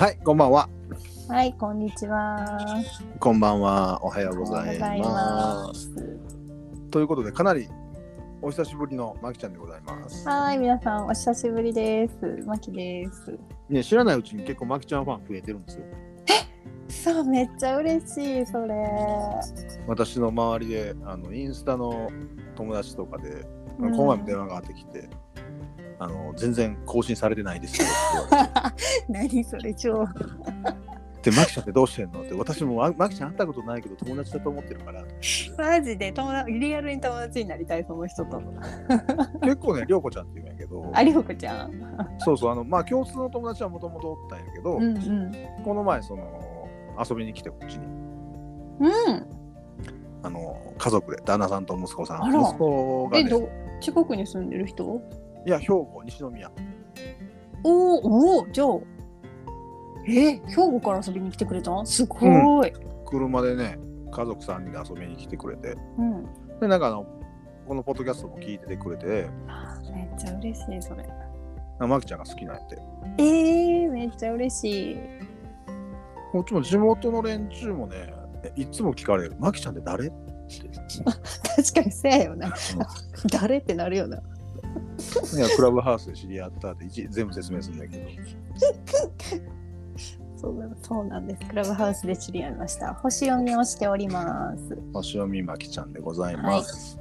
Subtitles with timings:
[0.00, 0.66] はい、こんばんは。
[1.28, 2.58] はい、こんにちは。
[3.18, 4.02] こんばんは。
[4.02, 5.06] おはようございおはようございま。
[5.68, 5.94] ます
[6.90, 7.68] ということで、かなり
[8.40, 10.26] お久しぶりのまきちゃんでございます。
[10.26, 12.42] はい、皆さんお久しぶりです。
[12.46, 13.38] まきです。
[13.68, 15.84] ね、知らないうちに結構まきちゃんファン増えてるんですよ。
[16.88, 18.74] そう、めっちゃ嬉しい、それ。
[19.86, 22.08] 私の周りで、あのインスタの
[22.56, 23.46] 友達とかで、
[23.78, 25.10] うんこの前も電話があってきて、
[26.00, 27.86] あの全然更新されてないですよ。
[29.08, 30.06] 何それ、超。
[31.22, 35.04] で、まきちゃんってどうしてんのって、私もままきちゃん会ったことないけど友達だと思ってるから。
[35.58, 38.40] マジで友達、リアルに友達になりたい、その人と。
[39.44, 41.70] 結構ね、りょうこちゃんって言うんやけど、ありほこちゃん。
[42.16, 45.32] そうそう、あの、まあ共通の友達はもともとおったんやけど、うんうん。
[45.62, 46.22] この前その
[46.98, 47.84] 遊びに来てこっちに
[48.80, 49.40] うん。
[50.22, 53.48] あの家族で旦那さんと息子さん息子が、え、ね、ど、
[53.80, 55.02] 近くに住んでる人？
[55.46, 56.50] いや兵庫西宮
[57.64, 58.68] おーおー、じゃあ。
[60.06, 61.80] え、兵庫から遊びに来てくれた？
[61.80, 62.72] んすごい。
[63.06, 63.78] 車でね
[64.12, 66.24] 家族3人で遊びに来てくれてうん。
[66.60, 67.06] でなんかあの
[67.66, 71.06] このポッドキャストも聞いててくれてあめっちゃ嬉しい、それ。
[71.78, 72.78] まきちゃんが好きなんやって
[73.18, 74.96] えー、めっちゃ嬉しい。
[76.32, 78.14] こっちも地元の連中もね
[78.56, 80.16] いつも聞かれる「まきちゃんって誰?」って、
[81.56, 82.52] 確かにせやよな。
[83.32, 84.20] 誰ってなるよな。
[85.34, 88.08] いやクラブハウスで知り合ったって一全部説明するんだけど。
[90.36, 91.46] そうなそうなんです。
[91.46, 92.94] クラブハウスで知り合いました。
[92.94, 94.78] 星読みをしております。
[94.94, 96.98] 星読みまきちゃんでございます、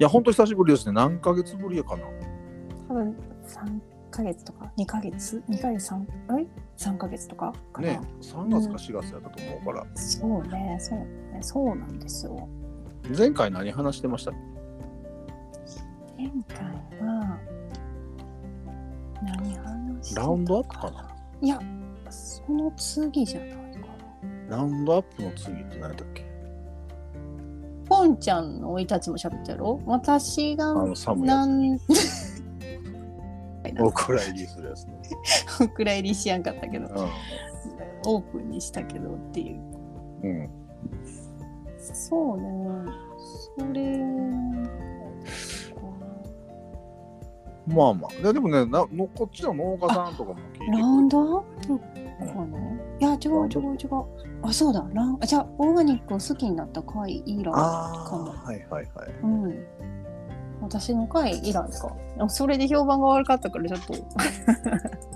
[0.00, 0.92] い、やほんと久しぶりですね。
[0.92, 2.02] 何ヶ月ぶりかな。
[2.88, 4.72] 多分3ヶ月とか。
[4.76, 6.04] 2ヶ月 ?2 ヶ月 3,
[6.40, 12.48] え？3ヶ月とかかな、ね3月か4月やったと思うから、そうね、そうね、そうなんですよ。
[13.16, 14.32] 前回何話してました
[16.20, 16.66] 前回
[17.00, 17.40] は
[19.22, 21.16] 何話してたラウンドアップかな？
[21.40, 21.58] いや、
[22.10, 23.56] その次じゃないか
[24.50, 24.58] な。
[24.58, 26.26] ラウンドアップの次って何だっけ？
[27.88, 29.80] ポンちゃんの生い立ちも喋ったやろ？
[29.86, 31.78] 私があの寒いやつなん
[33.82, 35.00] お蔵入りするやつね。
[35.58, 36.86] お蔵入りしやんかったけど。
[36.86, 37.08] う
[38.04, 39.56] オープンにしたけどっていう。
[39.56, 39.62] ん。
[40.24, 40.50] うん。
[41.78, 42.92] そうね。
[43.58, 43.96] それ
[47.74, 48.22] まあまあ。
[48.22, 51.38] ででもねなの、こっちの農家さんとかも聞いてくれラウンド？
[51.38, 51.78] アップ
[52.26, 52.58] かな
[53.00, 54.04] いや違う違う違う。
[54.42, 54.86] あそうだ。
[54.92, 58.32] ラウンあじゃあオーガニックを好きになった回以来あかも。
[58.32, 59.10] あ、はいはいはい。
[59.22, 59.66] うん。
[60.60, 62.28] 私の回以来か？
[62.28, 63.94] それで評判が悪かったからちょっと。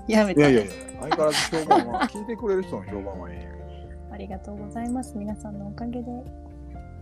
[0.11, 3.47] やめたいやいやいや、相変わらず評判は、聞いてくれる人の評判はいいんや
[4.11, 5.17] ありがとうございます。
[5.17, 6.11] 皆さんのおかげで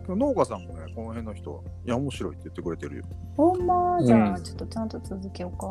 [0.08, 3.04] 農家さんもね、この辺の人は、いや、面白いって言ってくれてるよ。
[3.38, 4.04] ほんま？
[4.04, 5.68] じゃあ、うんちょっとちゃんと続けようか。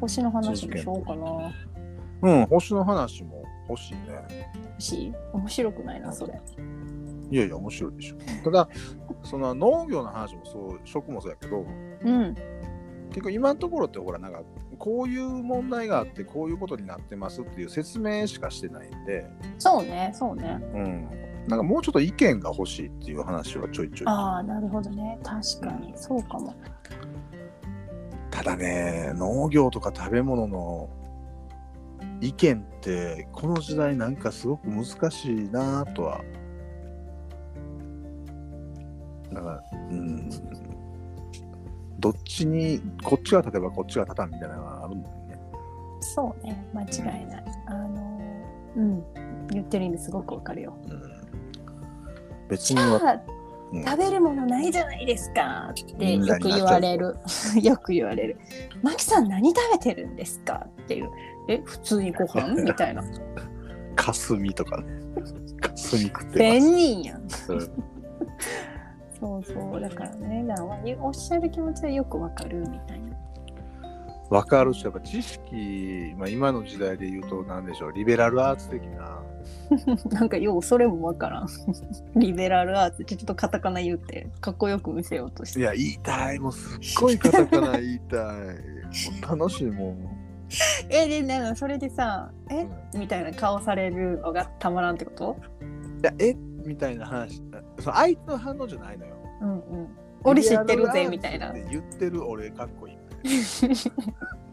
[0.00, 1.52] 星の話もしようかな。
[2.20, 4.50] うん、星の話も欲しいね。
[4.76, 6.40] 星面白くないな、それ。
[7.30, 8.16] いやいや、面白いでしょ。
[8.44, 8.68] ただ、
[9.22, 11.64] その農業の話もそう、食もそうやけど、
[12.04, 12.34] うん。
[13.10, 14.42] 結構今のところってほらなんか
[14.78, 19.26] こういう問題があってこういうことになってますっていう説明しかしてないんで、
[19.58, 20.60] そうね、そうね。
[20.74, 21.08] うん、
[21.48, 25.18] なんかもうちょっと意見が欲しいっていう話はちょいちょいああ、なるほどね。
[25.22, 26.54] 確かに、そうかも。
[28.30, 30.88] ただね農業とか食べ物の
[32.20, 36.20] 意見ってこの時代なんかすごく難しいなとは
[39.32, 40.30] だからうん
[41.98, 45.40] どっちにこっちが立てばこっちが立たんみたいなのがあるんだよね
[46.00, 47.44] そうね、間違いない。
[47.66, 49.04] あのー、うん。
[49.50, 50.78] 言ってる意味すごくわかるよ。
[50.86, 51.17] うん
[52.48, 53.38] 別じにはゃあ、うん
[53.84, 57.16] 食べるものないじゃないですかってうんよく言われる。
[57.62, 58.38] よく言われる。
[58.82, 61.10] マキさん何食べてるんですかっていう。
[61.48, 62.54] え、普通にご飯？
[62.64, 63.02] みたいな。
[63.94, 64.84] かすみとかね。
[65.60, 66.78] かすみ食って便ます。
[66.78, 67.20] 人やん。
[67.20, 67.28] うん
[69.20, 69.80] そうそう。
[69.80, 73.08] だからね、だからおっしゃる気持ちはよくわかるみたいな。
[74.30, 79.22] わかるし、やっぱ知識、まあ、今の時代で言うと、なんでしょう、リベラルアーツ的な、
[80.10, 81.48] なんかようそれもわからん。
[82.16, 85.60] リベラルアーツちょっとカタカナ言うてかっこよく見せようとして。
[85.60, 88.20] いや、言いたい、もうすっごいカタカナ言いたい。
[88.20, 89.98] もう楽しいもん。
[90.88, 95.36] え、で、なんかそれでさ、え、うんみたいな顔されるのがたまらんってこと？
[96.00, 96.34] いや、え？
[96.64, 97.42] みたいな話、
[97.78, 99.16] その相手の反応じゃないのよ。
[99.42, 99.88] うんうん。
[100.24, 102.96] 俺知ってるぜみたいな言ってる俺かっこいい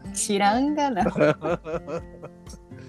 [0.06, 1.04] み知らんがな。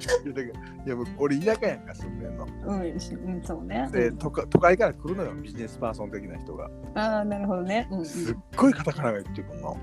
[0.06, 0.48] たい
[0.86, 2.46] や俺田舎やんか住んでんの。
[2.66, 3.90] うん、そうね。
[3.92, 6.70] で都会都会から来るのよビジネスパーソン的な人が。
[6.96, 7.88] ああ、なるほどね。
[7.92, 9.78] うんうん、すっごいカタカナが言ってくるの。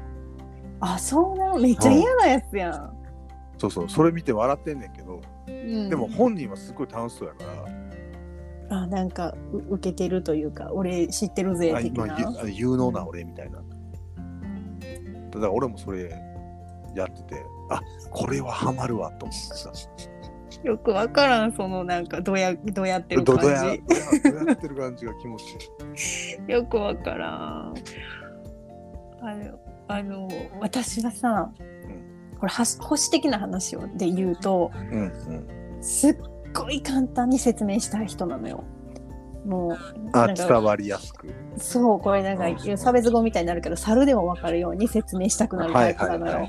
[0.81, 1.59] あ、そうなの？
[1.59, 2.97] めっちゃ嫌なやつやん。
[3.57, 5.53] そうそう、それ見て笑ってんねんけど、うう
[5.87, 7.45] んでも本人はすごい楽しそうやか
[8.71, 13.63] らあなんかう受けてるというか俺知ってるぜあ的な今ゆあ有能な俺みたいな
[15.31, 16.11] だから俺もそれ
[16.95, 19.73] やっててあこれはハマるわと思ってさ。
[20.63, 23.43] よくわからんそのなんかどやどやってる感じ。
[23.43, 23.75] どや
[24.53, 25.43] ってる感じが気持ち
[26.49, 26.53] いい。
[26.53, 27.75] よくわからん。
[29.21, 29.59] あの
[29.89, 30.29] あの
[30.61, 31.51] 私はさ、
[32.39, 35.83] これはし保守的な話をで言うとうんうん。
[35.83, 36.17] すっ
[36.55, 38.65] ごい簡単に説明したい人なのよ
[39.45, 39.79] もう
[40.13, 41.33] あ伝わりやすく。
[41.57, 46.49] そうこれなんかうん差別語みたいになるけど猿でも分かるように説明したくなるタイプなのよ、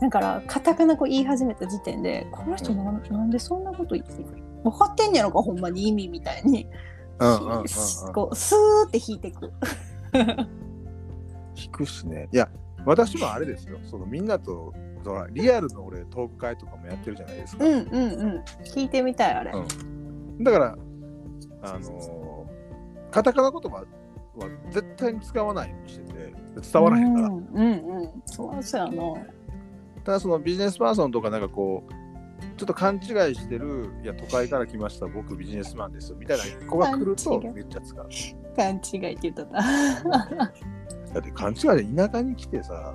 [0.00, 4.24] だからカタカナ語言い始めた時点でこの人なんなんでそんなこと言ってる
[4.64, 6.66] 分かってんやろかほんまに意味みたいに、
[7.18, 8.12] うんうんうんうん。
[8.12, 9.52] こうスーって引いてく。
[11.54, 12.28] 聞くしね。
[12.32, 12.48] いや
[12.86, 13.78] 私もあれですよ。
[13.84, 14.72] そのみんなと
[15.04, 18.44] そのリアルの俺トーク会とかもやってるじゃないですか、うんうんうん。
[18.64, 20.44] 聞いてみたいあれ、うん。
[20.44, 20.78] だから
[21.62, 23.84] あのーカタカナ言葉は
[24.70, 26.32] 絶対に使わないようにしてて
[26.72, 29.02] 伝わらへんから、うんうんうんそうそうやな
[30.04, 31.92] ただそのビジネスパーソンとかなんかこう
[32.56, 38.08] ちょっと勘違いしてるいや都会から来ました僕ビジネスマンですみたいな子が来るとめっちゃ使う。
[38.56, 39.44] 勘違いって言った。
[39.46, 39.60] な
[41.12, 42.94] だって勘違いで田舎に来てさ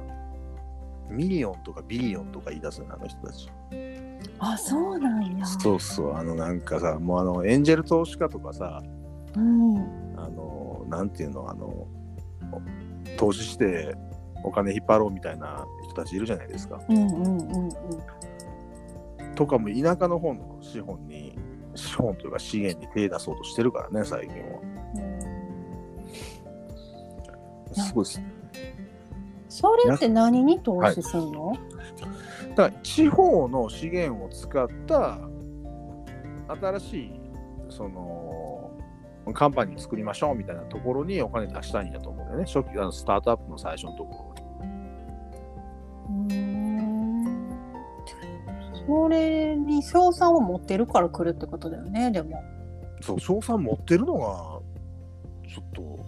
[1.10, 3.52] ミリオンとかビリオンとか言い出すのあの人たち
[4.40, 5.46] あそうなんや。
[5.46, 8.82] そうそうあのなんかさもうあのエンジェル投資家とかさ
[9.36, 9.78] うん。
[10.18, 11.88] あのなんていうのあの
[13.18, 13.96] 投資して
[14.44, 16.82] お金引っ張ろうみたいな人たちいるじゃないですか。
[16.88, 17.70] うんうんうんうん。
[19.36, 21.38] とかも田舎の方の資本に
[21.76, 24.60] 資本というか資源に手出そうとしてるからね最近は。
[27.74, 28.22] すごいです。
[29.50, 31.54] それって何に投資すんの、
[32.56, 35.20] だから地方の資源を使った
[36.48, 37.12] 新しい
[37.70, 38.72] その
[39.34, 42.46] カンパニー作りましょうみたいなところにお金出したいんだと思うんだよね。
[42.46, 46.34] 初期あのスタートアップの最初のところに。
[46.34, 47.50] うーん。
[48.88, 52.44] それに賞賛を持ってるから来るってことだよねでも。
[53.02, 54.20] そう賞賛持ってるのが
[55.50, 56.06] ちょっと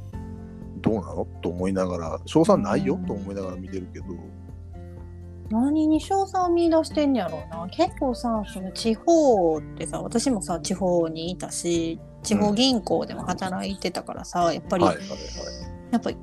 [0.81, 1.25] どうなの？
[1.41, 2.19] と思いながら。
[2.25, 2.99] 賞賛ないよ？
[3.07, 4.05] と思いながら見てるけど
[5.49, 7.67] 何に賞賛を見出してんやろうな。
[7.69, 15.17] 結構さその地方ってさ私もさ地方にいたし地方銀行でも働いてたからさ、やっぱり、はいはいはい。
[15.91, 16.17] やっぱり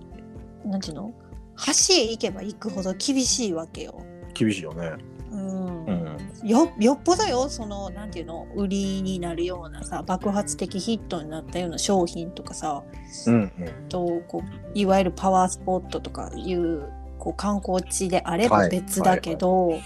[0.66, 1.14] なんていうの？
[1.56, 3.98] 橋へ行けば行くほど厳しいわけよ。
[4.34, 4.92] 厳しいよね。
[5.30, 5.84] うん。
[5.86, 6.18] うん。
[6.46, 8.46] よよっぽどよそのなんていうの？
[8.54, 12.82] 売りになるようなさ爆発的ヒットになったような商品とかさ
[13.26, 13.88] うんうん。
[13.88, 16.92] とこういわゆるパワースポットとかいう
[17.24, 18.70] こう観光地であればはい。
[18.70, 19.80] 別だけど、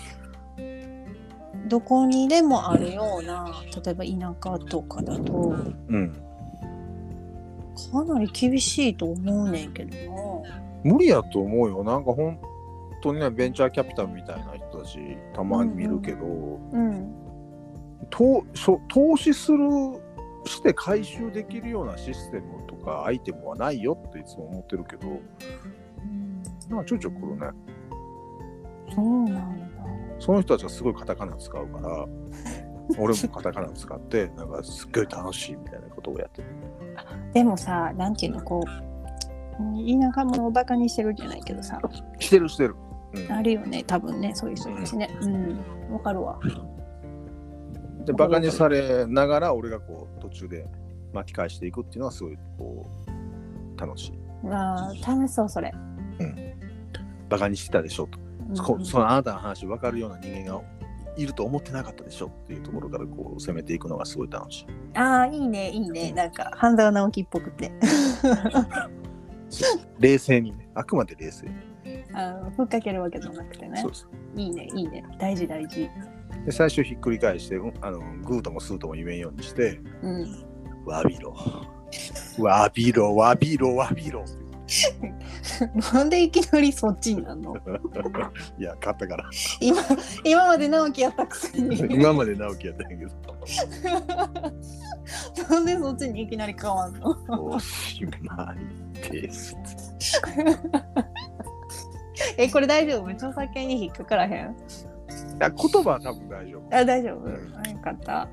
[1.69, 5.55] どこにでもあるような例えば田舎とかだと
[5.89, 6.13] うん。
[7.93, 10.43] かなり厳しいと思うねんけど
[10.83, 11.85] 無理やと思うよ。
[11.85, 12.41] なんか本
[13.01, 14.99] 当にねベンチャーキャピタルみたいな人たち
[15.33, 16.27] たまに見るけど、
[16.73, 16.81] な。
[16.81, 17.15] うん。
[18.11, 19.59] 投そ投資する
[20.45, 25.21] して回収できるようなシステムとかアイテムはないよっていつも思ってるけど
[26.69, 27.47] なんかちょいちょい来るね。
[28.95, 29.69] そうなんだ。
[30.19, 32.07] その人たちがすごいカタカナ使うから
[32.99, 36.49] 俺もカタカナ使ってなんかすっごい楽しいみたいなことをやってる。
[37.33, 38.67] でもさなんていうのこう
[39.59, 41.81] 田舎者をバカにしてるじゃないけどさ。
[42.19, 42.75] してるしてる、
[43.15, 43.33] うん。
[43.33, 45.11] あるよね多分ねそういう人たちね。
[45.23, 45.61] うん。
[45.93, 46.39] わかるわ。
[48.05, 50.67] でバカにされながら俺がこう途中で
[51.13, 52.87] 巻き返していくっていうのはすごいこ
[53.77, 54.19] う楽しい。
[54.47, 55.73] あー楽しそうそれ、
[57.29, 60.63] バカにしてたでしょと、うんこそのあなたの話分かるような人間が
[61.19, 64.67] いると思ってなかったでしょっていうところからこう攻めていくのがすごい楽しい。
[64.95, 66.13] ああいいねいいね。
[66.13, 67.71] なんか半沢直樹っぽくて。
[69.99, 70.71] 冷静にね。
[70.75, 71.53] あくまで冷静に、
[72.15, 73.81] あのふっかけるわけじゃなくてね。
[73.81, 74.09] そうです。
[74.37, 75.05] いいねいいね。
[75.19, 75.91] 大事大事。
[76.47, 80.27] で最初ひっくり返してうんあのグーともスーとも言えんようにしてうん。
[80.87, 81.35] わびろ。
[82.39, 84.25] わびろわびろわびろ
[85.95, 87.57] なんでいきなりそっちになるの？
[88.59, 89.31] いや勝ったから。
[89.61, 89.83] 今
[90.25, 91.79] 今まで直樹やったくせに。
[91.95, 93.13] 今まで直樹やったんやけど。
[95.51, 97.17] なんでそっちにいきなり変わんの？
[97.31, 98.55] おしま
[99.01, 99.57] いです。
[102.37, 103.09] えこれ大丈夫？
[103.11, 104.51] 著作権に引っかからへん？
[104.51, 104.55] い
[105.41, 106.77] や言葉は多分大丈夫。
[106.77, 107.55] あ大丈夫、うん。
[107.65, 108.29] あよかった、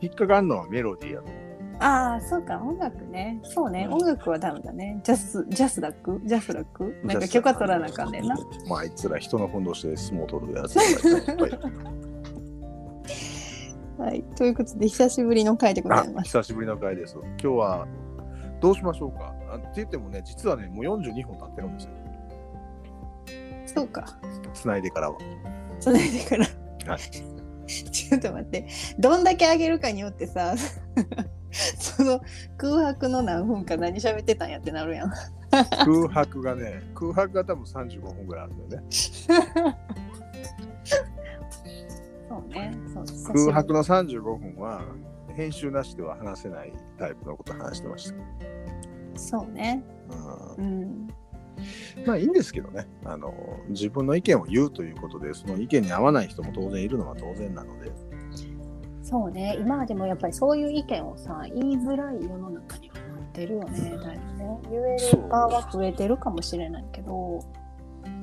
[0.00, 1.36] 引っかかんのはメロディーやと思う。
[1.40, 1.45] うん、
[1.78, 6.20] ああそうか音楽ねそうね、うん音楽はダメだねジャスジャスダック？
[6.24, 6.96] ジャスラック？
[7.04, 8.36] なんか許可取らなあかんねんな
[8.68, 10.82] まああいつら人のふんどしで相撲取るやつっ
[13.98, 16.26] はい、ということで久しぶりの回でござあいます。
[16.26, 17.16] 久しぶりの回です。
[17.18, 17.86] 今日は
[18.60, 19.34] どうしましょうか？
[19.50, 21.90] あって言ってもね、実はね、もう42分経ってるんですよ。
[23.66, 24.04] そうか。
[24.52, 25.18] つないでからは。
[25.80, 26.44] それでから。
[26.92, 27.00] はい
[27.66, 28.66] ちょっと待って。
[28.98, 30.54] どんだけ上げるかによってさ、
[31.78, 32.20] その
[32.56, 35.12] 空白の何分か何喋ってたんやってなるやん。
[35.50, 38.88] 空白がね、空白が多分35分ぐらいあるんだよね。
[42.28, 42.76] そうね。
[42.92, 43.04] そう
[43.46, 44.82] 空白の35分は、
[45.34, 48.14] 編集なしでは話せないタイプのことを話してました。
[49.16, 49.82] そうね。
[50.58, 51.08] うんうん。
[52.06, 53.32] まあいいんですけどねあの、
[53.68, 57.90] 自分の意見を言うということで、その意見に合わない人も当然いるのは当然なので、
[59.08, 59.56] そうね。
[59.60, 63.96] 今はでもやっぱりそういう意見をさ、言いづらい世の中にはなってるよね。
[64.02, 64.58] だいぶね。
[64.68, 67.38] 言える場は増えてるかもしれないけど。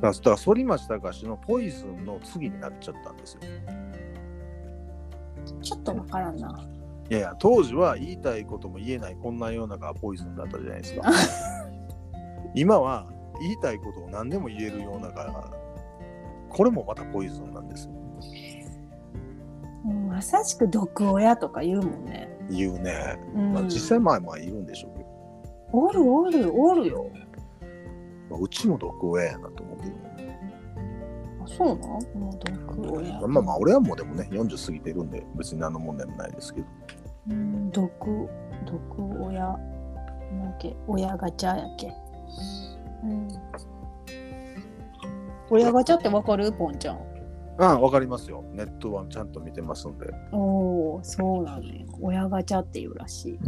[0.02, 3.40] だから反町隆史のポイズンの次になっちゃったんですよ。
[5.62, 6.68] ちょっとわからんな。
[7.10, 11.10] いやいや、当時は言いたいことも言えないこんな世の中はポイズンだったじゃないですか。
[12.56, 13.08] 今は
[13.40, 15.50] 言いたいことを何でも言える世の中が、
[16.50, 18.03] これもまたポイズンなんですよ。
[19.86, 22.30] うんまさしく毒親とか言うもんね。
[22.50, 23.20] 言うね。
[23.36, 25.10] うんまあ、実際まあまあ言うんでしょうけど、
[25.72, 27.10] おるおるおるよ。
[28.30, 29.94] まあ、うちも毒親やなと思ってる。
[31.44, 31.80] あそうなん
[32.18, 33.20] もう毒親。
[33.28, 36.68] まあまあ俺はもうでもね、40過ぎてるんで別に何の問題もないですけど。
[37.30, 38.30] うん、毒、
[38.66, 39.58] 毒親。
[40.34, 41.94] なけ、親ガチャやっけ？
[43.04, 43.28] うん。
[45.52, 46.52] 親ガチャってわかる？
[46.52, 47.13] ポンちゃん。
[47.60, 48.44] ああ、わかりますよ。
[48.52, 50.08] ネットはちゃんと見てますんで。
[50.32, 51.86] おお、そうなのよ。
[52.02, 53.40] 親ガチャっていうらしい。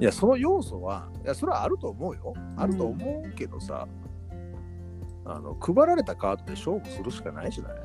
[0.00, 2.34] いや、その要素は、いや、それはあると思うよ。
[2.56, 3.88] あると思うけどさ、
[5.24, 7.76] あの、配られたカードで勝負するしかないじゃない。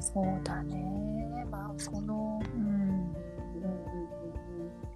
[0.00, 1.46] そうだね。
[1.50, 2.60] まあ、その、うん。
[2.60, 3.14] うんうんうん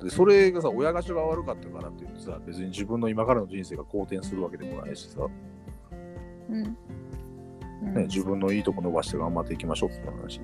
[0.02, 5.26] で、それがさ、親がしが悪かったからって言ってさ、別に自分の今からの人生が好転するわけでもないしさ、
[6.50, 6.76] うん。
[7.82, 10.40] うんね、自分のいいとこ伸ばして頑張っていきましょうって話。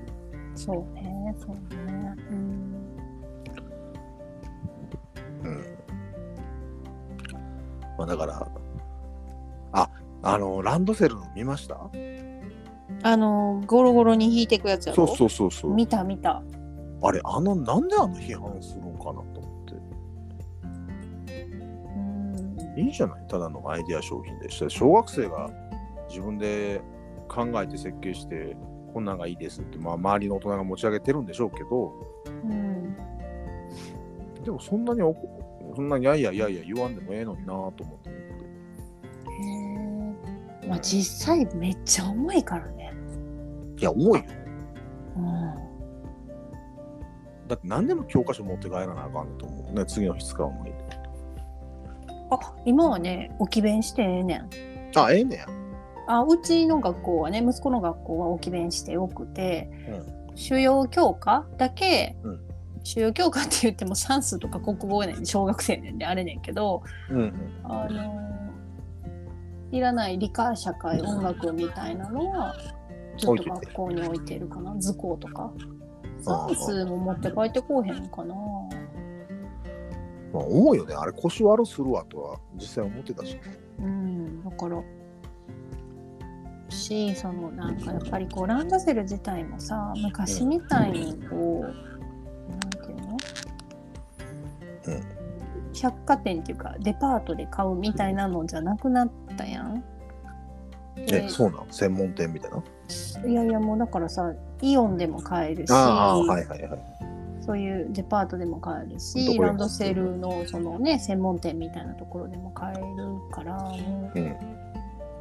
[0.55, 2.15] そうね、そうね。
[2.31, 2.39] うん。
[5.43, 5.65] うん。
[7.99, 8.49] まあ、だから、
[9.73, 9.91] あ、
[10.23, 11.91] あの、ランドセル見ました？
[13.03, 15.07] あの、ゴロゴロに引いていくやつやろ？
[15.09, 15.75] そうそうそうそう。
[15.75, 16.41] 見た見た。
[17.03, 19.75] あれ、あの、なんであの批判するんかなと思って。
[22.77, 22.87] うん。
[22.87, 23.27] いいじゃない？
[23.27, 24.71] ただのアイデア商品でした。
[24.71, 25.51] 小学生が
[26.09, 26.81] 自分で
[27.35, 28.57] 考えて設計して、
[28.93, 31.93] こんなんがいいですって、まあ、周りの大人が持ち上げてるんでしょうけど、
[32.45, 32.97] うん。
[34.45, 35.01] でもそんなに
[35.75, 38.13] そんなにいやいやいやいや言わんでもええのになと思ってへ
[40.65, 40.69] え。
[40.69, 42.93] まあ実際めっちゃ重いからね。
[43.79, 44.25] いや、重いよ。
[45.17, 45.55] うん。
[47.49, 49.85] だって何でも教科書持って帰らなあかんのと思うね。
[49.87, 50.73] 次の日使うのに。
[52.31, 54.49] あ、今はね、置き弁してええねん。
[54.95, 55.47] あ、ええねや。
[56.07, 59.71] あ、うちの学校はね、息子の学校は置き弁してよくて、
[60.35, 62.41] 主要教科だけ、うん。
[62.83, 65.25] 主要教科って言っても算数とか国語やねん。
[65.25, 67.35] 小学生ねんであれねんけど、うんうん。
[67.65, 68.21] あの
[69.73, 72.55] いらない理科社会音楽みたいなのは
[73.19, 74.77] ずっと学校に置いてるかな。
[74.79, 75.51] 図工とか。
[76.21, 78.35] 算数も持って帰ってこうへんかな。
[80.33, 80.95] まあ、思うよね。
[80.95, 83.39] あれ腰悪するわとは実際思ってたし。
[83.79, 84.43] うん。
[84.43, 84.83] だから
[86.75, 93.17] しそのなんかやっぱりこうランドセル自体もさ昔みたいにこう、なんていうの、
[94.87, 95.03] うん
[95.77, 99.83] 百貨店っていうかデパートで買うみたいなのじゃなくなったやん。
[100.97, 102.63] え、でそうなん専門店みたいな？
[103.29, 106.81] いやいやもうだからさイオンでも買えるし、はいはいはい。
[107.41, 112.85] そういうデパートでも買えるどしランドセルのそのね専門店みたいなところでも買える
[113.33, 114.37] からもううん。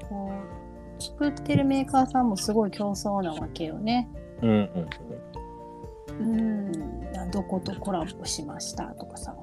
[0.07, 0.62] こう
[1.03, 4.09] 作ってるメーカーさんもすごい競争なわけよね。
[4.41, 4.89] うんうん
[6.19, 9.35] うんどことコラボしましたとかさ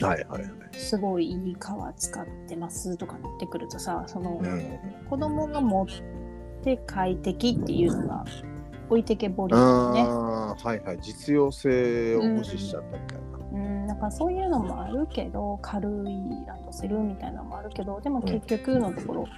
[0.00, 0.06] うん。
[0.06, 0.50] はいはいはい。
[0.72, 4.78] すごいいい革使ってますとかなってくるとさそのうん。
[5.08, 5.86] 子供が持っ
[6.62, 8.24] て快適っていうのが
[8.90, 10.02] 置いてけぼりよね。
[10.02, 10.98] ああ、はいはい。
[11.00, 13.28] 実用性を無視しちゃったみたいな。
[13.52, 15.92] うん、なんかそういうのもあるけど軽い
[16.46, 19.30] ランドセルみたいなのもあるけどでも結局のところ、やっ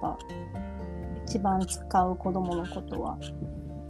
[0.00, 0.18] ぱ
[1.36, 3.18] 一番使う子供のことは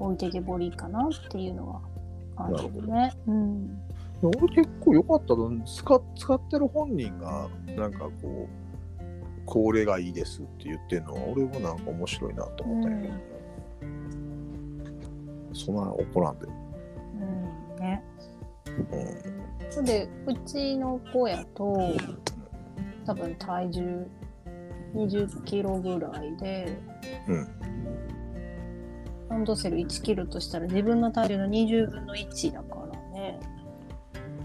[0.00, 1.80] 置いてけぼりかなっていうのは
[2.36, 3.12] あるよね。
[3.28, 3.78] うん。
[4.20, 9.06] 俺結構良かったの使使ってる本人がなんかこう
[9.46, 13.14] これがいいですって言ってるのは俺もなんか面白いなと思ったけど、
[15.54, 16.46] そんな怒らんで。
[16.46, 16.50] う
[17.20, 17.76] ん。
[17.78, 18.02] ね。
[19.76, 19.84] うん。
[19.84, 21.94] でうちの子やと
[23.04, 24.04] 多分体重
[24.96, 26.78] 20キロぐらいで、
[27.28, 27.48] うん
[29.28, 33.40] ランドセル1キロとしたら自分の体重の20分の1だからね。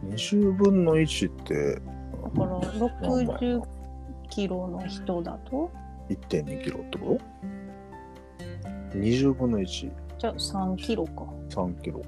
[0.06, 3.62] 20分の1ってだから60
[4.30, 5.72] キロの人だと
[6.10, 7.20] ？1.2キロってこ
[8.92, 11.26] と ?20 分の1、じゃあ3キロか。
[11.50, 12.08] 3キロか。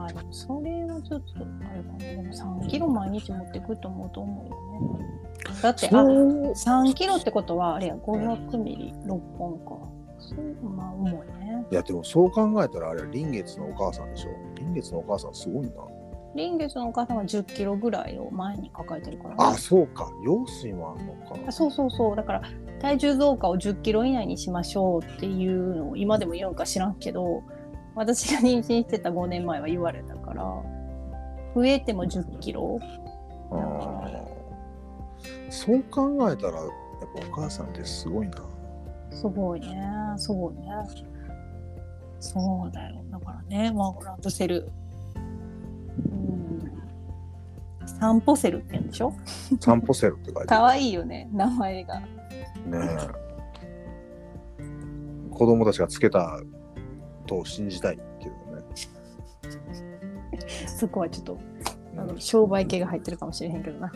[0.00, 1.98] まあでもそれはちょっとあれかな。
[1.98, 4.50] でも3キロ毎日持ってくと思うと思うよ
[5.00, 5.60] ね。
[5.60, 9.90] だって、あ、そう3キロってことはあれや、500ミリ6本か。
[10.18, 11.66] そう、まあ重いね。
[11.70, 15.72] いやでもそう考えたらあれは臨月のお母さんでしょ臨月のお母さんすごいな。
[16.34, 19.36] 臨月のお母さんは10キロぐらいを前に抱えてるからね。
[19.38, 20.08] あ、そうか。
[20.22, 21.36] 羊水もあんのか。
[21.46, 22.16] あそうそうそう。
[22.16, 22.42] だから
[22.80, 27.42] 体重増加を10キロ以内にしましょうっていうのを今でも言うんか知らんけど、
[27.94, 30.44] 私が妊娠してた5年前は言われたから、
[31.54, 32.78] 増えても10キロ。
[35.50, 36.68] そう考えたらやっ
[37.22, 38.36] ぱお母さんってすごいな。
[39.10, 39.82] すごいね。
[40.16, 40.68] そうね。
[42.20, 43.02] そうだよ。
[43.10, 44.70] だからね、まあ、ランドセル。
[45.16, 46.70] うん。
[47.84, 49.12] 散歩セルって言うんでしょ？
[49.58, 52.00] 散歩セルって書いてかあわいいよね、名前が。
[52.70, 52.88] るね。
[55.32, 56.38] 子供たちがつけた
[57.30, 58.64] と信じたいけどね。
[60.66, 61.38] そこはちょっと、
[61.96, 63.92] あうんの商売系が入ってるかもしれへんけどな。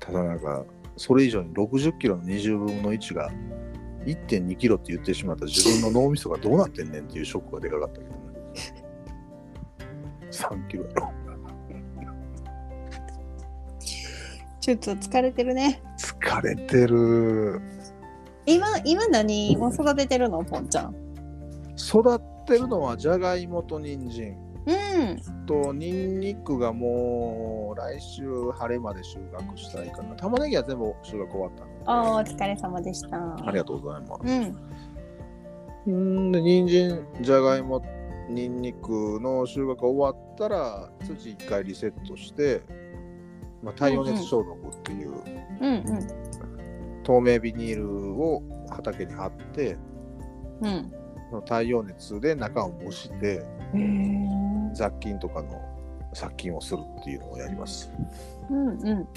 [0.00, 0.64] ただなんか
[0.96, 3.30] それ以上に60キロの20分の1が
[4.04, 8.16] 1.2キロって言ってしまった自分の脳みそがどうなってんねんっていうショックがでかかったけどね。
[10.30, 11.12] 3キロやろ。
[14.60, 15.82] ちょっと疲れてるね。
[15.98, 17.60] 疲れてる。
[18.44, 21.07] 今、今何を育ててるの、ポンちゃん。
[21.88, 25.46] 育ってるのはじゃがいもと人参うん。
[25.46, 28.22] とニンニクがもう来週
[28.52, 30.14] 晴れまで収穫したいかな。
[30.16, 33.16] 玉ねぎは全部収穫終わったのでああ、お疲れ様でした。
[33.46, 34.52] ありがとうございます。
[35.86, 36.28] うん。
[36.28, 37.80] んで人参じゃがいも
[38.28, 42.60] ニンニクの収穫が終わったら土一回リセットして、
[43.62, 45.12] まあ、太陽熱消毒っていう
[45.60, 47.02] うんうん。
[47.04, 49.78] 透明ビニールを畑に貼って
[50.60, 50.97] うん。
[51.30, 53.44] その太陽熱で中を蒸して。
[54.74, 55.60] 雑菌とかの
[56.14, 57.90] 殺菌をするっていうのをやります。
[58.50, 59.08] うんうん。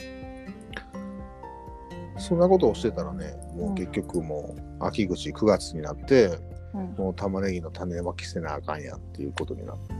[2.17, 6.37] そんなことをしてたらねもう結局もう秋口9月になって
[6.73, 9.93] うんもう玉ねぎの種まきせなあかんやんっていうことになって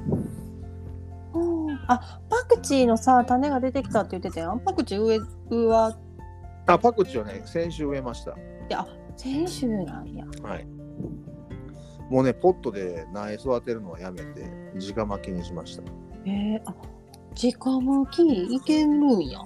[1.87, 4.59] あ、パクチーのさ、種が出てきたって言ってたやん。
[4.59, 5.19] パクチー上、
[5.49, 5.97] 上は、
[6.67, 8.31] あパクチーはね先週植えました。
[8.31, 8.35] い
[8.69, 10.25] や、先週なんや。
[10.43, 10.80] はい。
[12.11, 15.83] もうね、ポットで苗育てるのはやめて、直巻きにしました。
[16.25, 16.75] えー、あ、
[17.41, 19.39] 直巻きいけるんや。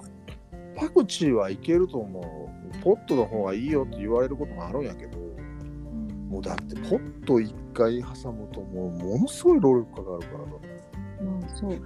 [0.74, 2.82] パクチーはいけると思う。
[2.82, 5.16] ポットの方がいいよって言われることもあるんやけど、
[6.28, 10.52] もうだってポット一回挟むともうものすごい労力かかるからさ。
[11.22, 11.80] まあ、そうね。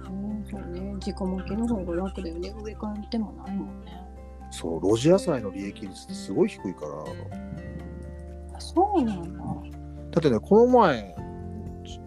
[0.49, 0.95] そうね。
[1.05, 2.55] 直巻きの方が楽だよね。
[2.59, 4.01] 上から手もないもんね。
[4.49, 8.57] そう、露地野菜の利益率ってすごい低いから。
[8.57, 9.80] あそうなんだ。
[10.11, 11.15] だってね、この前、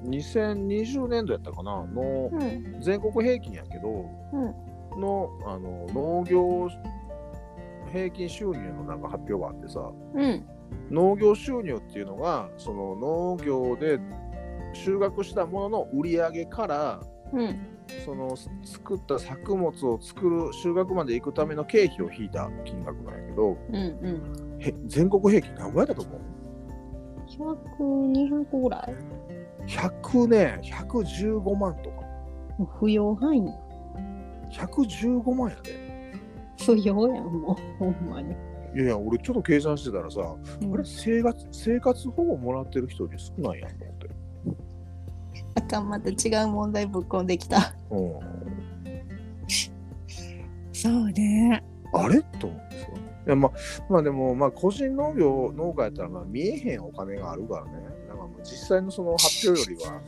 [0.04, 2.80] 2020年度やったかなのうん。
[2.80, 5.00] 全国平均やけど、うん。
[5.00, 6.68] のあの農業
[7.92, 10.44] 平均収入のなんか発表があってさ、うん。
[10.90, 13.98] 農業収入っていうのがその農業で
[14.72, 17.00] 収穫したものの売り上げから
[17.32, 17.66] うん。
[18.04, 23.76] その作った作物を作る収穫まで行くための経費を引いた金額なんやけどうん。
[23.76, 24.56] うん。
[24.60, 26.20] へ全国平均何倍だと思う？
[27.38, 28.94] 100、200ぐらい
[29.66, 32.04] ?100 ね115万とか
[32.78, 33.52] 不要範囲や。
[34.52, 35.72] 115万やで
[36.64, 37.56] 不要やん、もう。
[37.78, 38.34] ほんまに。
[38.74, 40.20] いやいや俺ちょっと計算してたらさ、
[40.62, 44.10] うんあれ生活生活保護もらってる人より少ないやんと思って
[45.56, 47.74] あかん、また違う問題ぶっこんできた。
[47.90, 48.18] うん
[50.72, 51.64] そうね。
[51.94, 52.20] あれ？
[52.38, 52.88] と思ってさ。
[53.26, 53.52] いやまあ、
[53.88, 57.72] まあでも、まあ個人農業、農家やったらまあ見えへんお金があるからね。
[58.08, 60.00] なんかもう実際のその発表よりは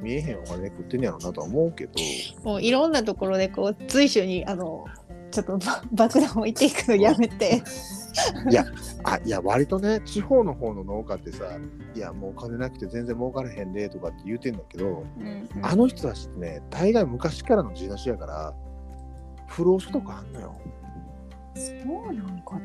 [0.00, 1.92] 見えへんお金で食ってんやろうなとは思うけど、
[2.44, 4.84] もういろんなところでこう随所にあの
[5.30, 7.62] ちょっとば 爆弾置いていくのやめて。
[9.04, 11.44] あ、いや割とね、地方の方の農家ってさ、
[11.94, 15.04] いやもうお金なくて全然儲かれへんでとかって言うてんだけど、
[15.62, 18.54] あの人たちってね、大概昔からの地主やから、
[19.46, 20.56] 不労所得あんのよ。
[21.60, 21.72] そ
[22.10, 22.58] うなんか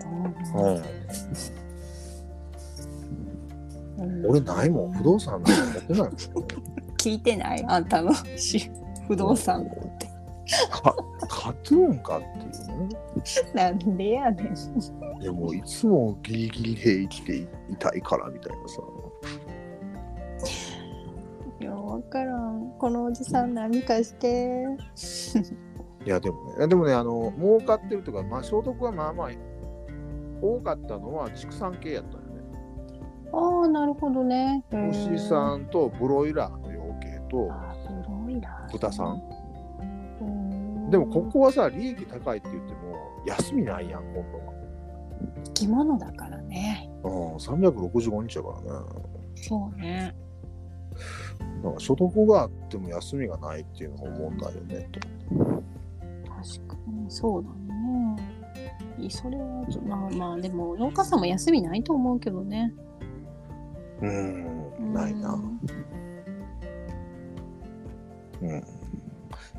[3.98, 4.26] うん。
[4.26, 5.54] 俺ないもん、不動産なんか
[6.34, 6.64] 持ってない。
[6.98, 7.64] 聞いてない？
[7.68, 8.72] あんたのし
[9.08, 9.66] 不動産っ
[9.98, 10.08] て。
[10.72, 10.96] か
[11.30, 12.98] 勝つんかっていうね。
[13.54, 15.20] なんでやねん。
[15.20, 17.48] でもいつもギリギリで生きてい
[17.80, 18.82] たいからみたいなさ。
[21.60, 22.74] いや、わからん。
[22.78, 24.66] このおじさん何かして。
[26.06, 29.30] いやでもね、でもね、あの、儲かってるとか、まあ所得はまあまあ
[30.42, 32.26] 多かったのは畜産系やったよね。
[33.34, 34.64] ああ、なるほどね。
[34.92, 37.52] 牛さんとブロイラーの養鶏と。
[38.72, 39.22] 豚さん。
[40.92, 44.54] でもここはさ、利益高いって言っても、休みないやん、今度は。
[45.46, 46.90] 生き物だからね。
[47.04, 48.70] うん、365日やからね。
[49.36, 50.16] そうね。
[51.64, 55.00] なんか所得があっても休みがないっていうのも問題よねと。
[56.46, 59.10] 確かにそうだね。
[59.10, 62.74] それはまあまあでも農家さんも休みないと思うけどね。
[64.02, 65.34] うーん、ないな。
[68.42, 68.50] うん。
[68.50, 68.62] い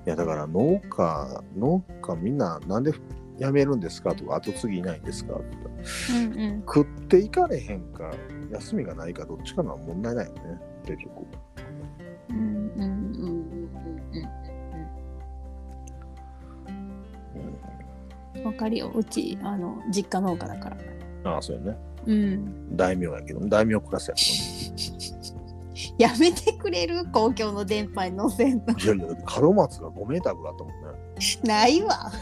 [0.05, 2.92] やだから農家、農家みんななんで
[3.38, 5.75] 辞めるんですかとか、後継ぎいないんですかって言ったら
[6.20, 6.61] うんうん。
[6.61, 8.12] 食っていかれへんか、
[8.53, 10.40] 休みがないか、どっちかのは問題ないよね、
[10.85, 11.27] 結局。
[12.31, 12.83] うんうん
[13.16, 13.36] うん
[18.46, 18.90] わかるよ。
[18.94, 20.76] うちあの実家農家だから。
[21.24, 21.78] ああ、そうやね。
[22.06, 22.76] うん。
[22.76, 24.22] 大名やけど、大名クラスやけ
[25.98, 28.66] やめてくれる公共の電波に乗せんの。
[28.66, 28.82] どね。
[28.85, 30.88] いやいや、門松が5メーターぐらいあったもんね。
[31.44, 32.12] ないわ。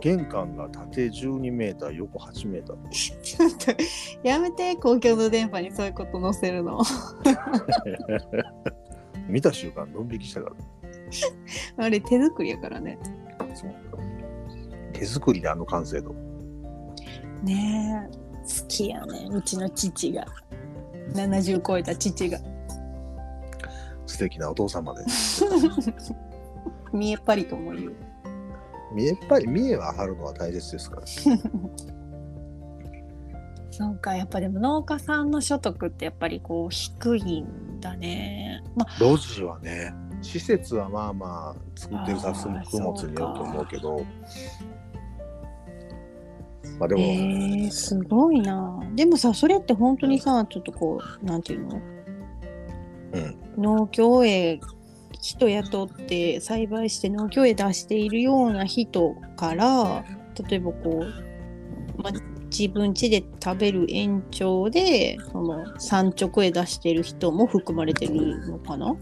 [0.00, 2.88] 玄関が縦12メーター、横8メーター。
[2.90, 3.82] ちょっと
[4.24, 6.82] やめて公共の電波にそういうこと載せるの。
[9.28, 11.84] 見た瞬間、ドン引きしたから。
[11.84, 12.98] あれ手作りやからね。
[13.54, 13.74] そう
[14.92, 16.14] 手作りであの完成度。
[17.42, 18.22] ねえ。
[18.42, 19.28] 好きやね。
[19.30, 20.26] うちの父が。
[21.14, 22.38] 70超えた父が。
[24.06, 25.04] 素敵なお父様で。
[26.92, 27.94] 見えっぱりとも言う。
[28.94, 31.06] 見えっぱり、見えは張るのは大切ですから。
[33.70, 38.62] そうかやっぱでも農家さんの所得ってやっぱりこう低いんだね。
[38.76, 38.88] まあ。
[39.02, 44.04] 路地はね、施設はまあまあ作ってる作物によると思うけど、
[46.82, 48.82] まあでも、えー、すごいな。
[48.96, 51.80] でもさそれって本当にさちょっとこうなんていうの？
[53.12, 54.58] うん、農協へ
[55.20, 60.04] 人雇って栽培して農協へ出しているような人から
[60.48, 62.12] 例えばこう、まあ、
[62.50, 68.96] 自分家で食べる延長でその産直へ出している人も含まれてるのかな？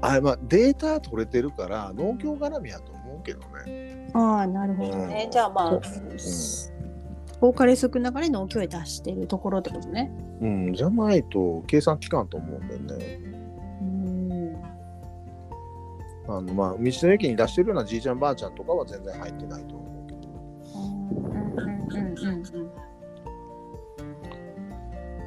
[0.00, 4.08] あまあデータ取れてるから農業絡みやと思うけどね。
[4.12, 5.30] ああなるほどね、うん。
[5.30, 5.80] じゃあまあ、
[7.40, 10.12] 多かれ少なかれ農協へ出してるところってことね。
[10.40, 13.20] うん、じゃないと計算機関と思うんだよね。
[13.80, 14.56] うん。
[16.26, 20.20] あのまあ道の駅に出してるようなじいちゃんばあちゃんとかは全然入ってないと思うけど。
[21.90, 22.70] うんうんうんうん。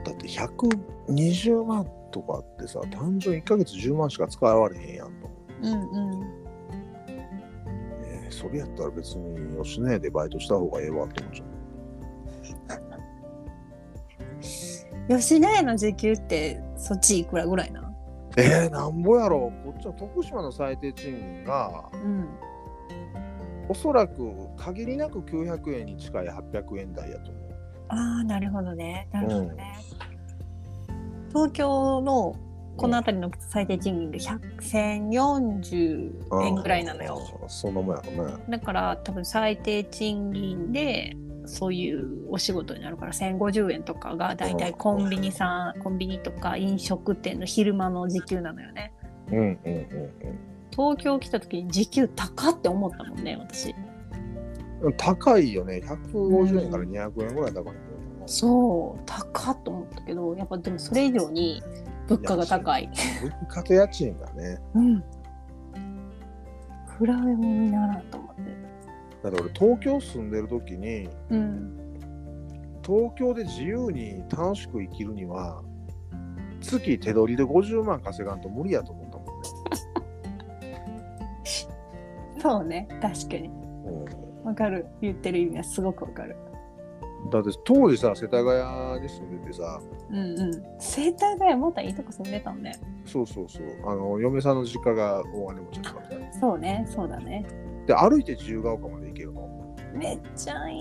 [0.04, 5.68] だって120万とかってさ、単純1ヶ月10万しか使われへんやんと思う。
[5.68, 6.37] うんうん
[8.38, 11.46] それやったら別に吉野家でバイトした方がええわって思っちゃ
[15.08, 15.18] う。
[15.18, 17.92] 吉野家の時給ってそっちいくらぐらいな
[18.38, 22.28] えー、なんぼやろこっちは徳島の最低賃金がうん。
[23.70, 27.44] おそらく限りなく900円に近い800円台やと思う。
[27.90, 29.10] ああなるほどね。
[29.12, 29.76] なるほどね、
[31.30, 32.36] 東京の
[32.78, 37.22] この辺りの最低賃金が100 1040円ぐらいなのよ。
[37.48, 38.34] そんなもんやろね。
[38.50, 48.94] だから多分最低賃金でそういうお仕事になるから1050円とかがだいたいコンビニさんコンビニとか飲食店の昼間の時給なのよね
[49.32, 49.58] うんうんうん
[50.72, 53.74] 東京来た時に時給高って思ったもんね私
[54.82, 54.94] うん。
[54.94, 55.82] 高いよね。
[55.84, 57.80] 150円から200円ぐらい高いよね。
[58.28, 61.64] そう高っと思ったけどやっぱでもそれ以上に
[62.08, 62.90] 物価が高い。
[63.22, 64.60] 物価と家賃がね。
[64.74, 65.00] うん。
[67.00, 68.42] 比べ物にならんと思って。
[69.24, 71.78] だって俺東京住んでる時にうん。
[72.86, 75.62] 東京で自由に楽しく生きるには
[76.62, 79.50] 月手取りで50万稼がんと無理やと思ったもんね。
[82.40, 82.88] そうね。
[83.02, 83.50] 確かに。
[83.50, 84.46] うん。
[84.46, 84.88] わかる。
[85.02, 86.36] 言ってる意味はすごくわかる
[87.30, 89.82] だって当時さ世田谷に住んでてさ。
[90.10, 90.52] うんうん。
[90.80, 92.80] 世田谷またいいとこ住んでたんね。
[93.06, 93.66] そうそうそう。
[93.86, 96.40] あの嫁さんの実家が大金持ちだった。
[96.40, 97.46] そうねそうだね。
[97.86, 100.78] で歩いて自由が丘まで行けるのめっちゃい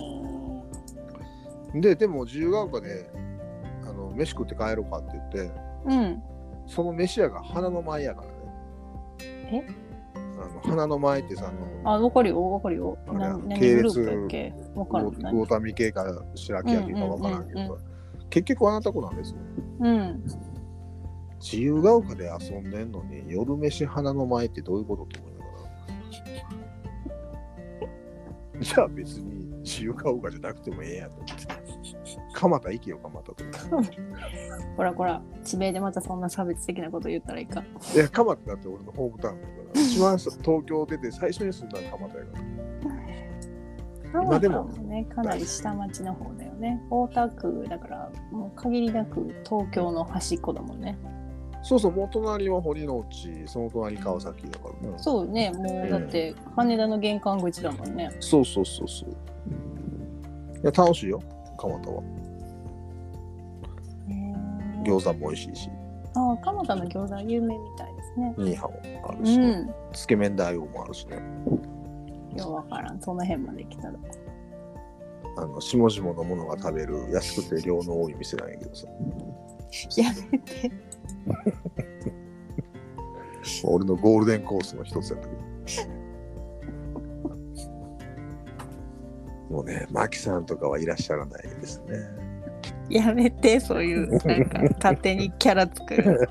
[1.75, 1.81] い。
[1.81, 3.11] ででも自由が丘で
[3.89, 5.55] あの飯食って帰ろうかって言って
[5.87, 6.23] うん。
[6.67, 9.65] その飯屋が花の前やからね。
[9.69, 9.87] え？
[10.39, 12.99] あの花の前ってさ、あのあ、わかるよ、わかるよ。
[13.09, 14.05] あれな何系列
[14.85, 17.79] 魚魚民系か白木焼きかわからんけど、
[18.31, 19.39] 結局あなた子なんですよ。
[19.81, 20.23] うん。
[21.41, 25.45] 自由が丘で遊んでんのに夜飯花の前ってどういうことと思いなが
[28.55, 28.61] ら。
[28.61, 31.35] じゃあ別に自由が丘じゃなくてもええやと思って。
[32.35, 33.45] 蒲田行けよ、蒲田と。
[34.77, 37.63] ほらほら、地名でまたそんな差別的なこと言ったらいいか。
[37.95, 39.81] いや、蒲田だって俺のホームタウンだから。
[39.81, 42.45] 一番東京出て最初に住んだの蒲田やから。
[44.23, 46.83] 今でもね、かなり下町の方だよね。
[46.91, 50.99] 大田区だから、もう限りなく東京の端っこだもんね。
[51.63, 54.95] そうそう、もう隣は堀之内、その隣川崎だからね。
[54.99, 58.11] そうね、もうだって羽田の玄関口だもんね。
[58.21, 59.11] そうそうそうそう。
[59.11, 59.15] い
[60.63, 61.21] や、楽しいよ、
[61.57, 62.03] 蒲田は。
[64.85, 65.71] 餃子も美味しいし、
[66.15, 68.35] ああ、蒲田の餃子は有名みたいですね。
[68.39, 69.41] ニーハオもあるうし。
[69.93, 71.19] つけ麺大王もあるしね。
[72.37, 73.01] ようわからん。
[73.01, 73.95] その辺まで来たら。
[75.39, 78.87] あの、下々のものが食べる安くて量の多い店なんやけどさ。
[79.97, 80.73] やめて。
[83.65, 85.43] 俺のゴールデンコースの一つやったけど。
[89.51, 92.27] もうね、マキさんとかはいらっしゃらないですね。
[92.89, 96.29] やめて、そういう、なんか、勝手にキャラ作る。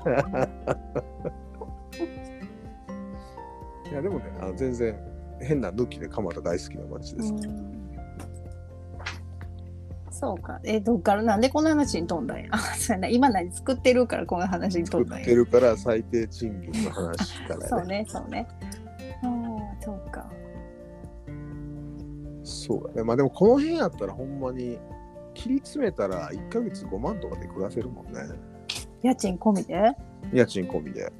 [3.90, 7.32] いや、でもね、あの全然変な抜きで蒲田大好きな街です。
[7.32, 7.86] うん
[10.18, 10.60] そうか。
[10.64, 12.46] え、どっから、なんでこの話に飛んだんや？
[12.50, 13.08] あ、 そうやな。
[13.08, 15.24] 今何作ってるからこの話に飛作んだんや？
[15.24, 15.34] って。
[15.34, 17.66] るから最低賃金の話からね。
[17.66, 18.48] そうね、そうね。
[19.22, 20.26] ああ、そうか。
[22.42, 23.04] そうだね。
[23.04, 24.78] まあでもこの辺やったらほんまに
[25.34, 28.22] 切り詰めたら1ヶ月5万とかで暮らせるもんね。
[29.02, 29.92] 家賃込みで？
[30.32, 31.12] 家賃込みで。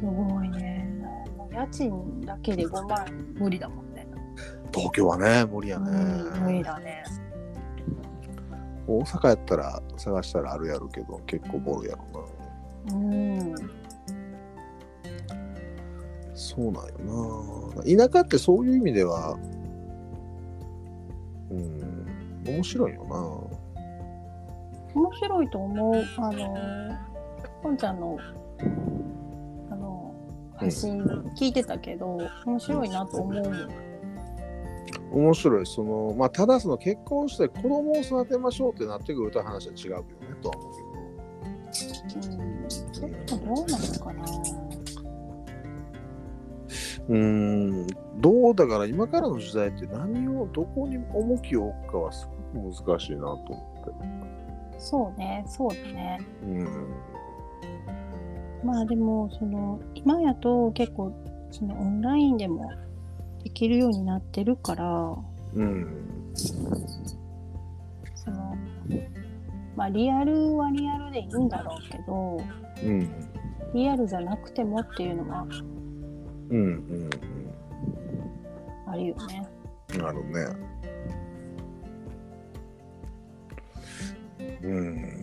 [0.00, 0.88] すごいね。
[1.52, 4.06] 家賃だけで5万無理だもんね。
[4.72, 5.90] 東京はね、無理やね。
[5.90, 7.04] うん、無理だね。
[8.86, 12.28] 大阪やったら探したらあるやろうけど、結構ボロやろ
[12.92, 13.54] うん。
[13.54, 13.60] な。
[16.34, 18.08] そうなんよな。
[18.08, 19.36] 田舎ってそういう意味では、
[21.50, 23.04] うん、面白いよ
[24.94, 26.04] 面白いと思う。
[26.18, 26.98] あの、
[27.62, 28.18] ポンちゃんの、
[30.60, 31.02] 配信
[31.36, 33.70] 聞いてたけど、面白いなと思う。
[35.12, 35.66] 面白い。
[35.66, 40.04] その、まあ、ただその結婚して子供を育てましょうってなってくると話は違うけどね、
[40.42, 40.90] とは思う
[41.42, 42.68] うん。
[42.68, 44.24] ちょっとどうなのかな。
[44.24, 44.30] け
[44.94, 45.10] ど。
[47.08, 47.86] うん、
[48.18, 53.90] どうだから今からの時代って何を、どこに重きを置くかはすごく難しいなと思って。
[54.78, 56.20] そうね、そうだね。
[56.42, 56.68] うん。
[58.64, 61.12] まあでも、その、今やと結構、
[61.50, 62.70] そのオンラインでも
[63.42, 65.16] できるようになってるから、
[65.54, 66.32] うん。
[68.14, 68.56] その、
[69.76, 72.38] まあリアルはリアルでいいんだろうけど、
[72.84, 73.10] うん。
[73.74, 75.46] リアルじゃなくてもっていうのは
[76.50, 76.58] うん。
[76.58, 77.10] うん。
[78.86, 79.48] あるよね。
[79.94, 80.00] うん。
[80.02, 80.80] なるね。
[84.62, 85.19] うん。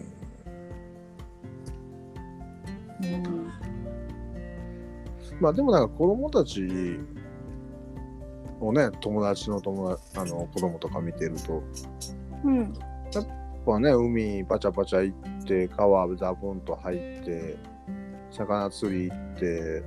[5.40, 6.68] まあでもなんか子供たち
[8.60, 11.64] をね、友達の友達、あの子供とか見てると、
[12.44, 12.74] うん。
[13.14, 13.28] やっ
[13.66, 17.58] ぱね、海バチャバチャ行って、川ザブンと入って、
[18.32, 19.84] 魚釣り行って、